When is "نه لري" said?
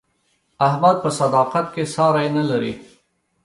2.37-2.73